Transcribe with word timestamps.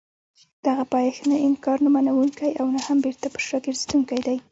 دغه 0.65 0.83
پایښت 0.93 1.23
نه 1.31 1.37
انکار 1.47 1.77
نه 1.85 1.89
منونکی 1.95 2.49
او 2.61 2.67
نه 2.75 2.79
هم 2.87 2.97
بېرته 3.05 3.27
پر 3.33 3.41
شا 3.47 3.57
ګرځېدونکی 3.65 4.17
دی. 4.27 4.37